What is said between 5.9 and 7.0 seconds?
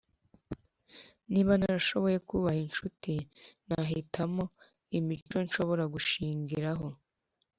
gushingiraho.